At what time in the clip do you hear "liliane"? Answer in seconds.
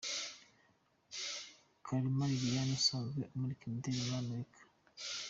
2.31-2.73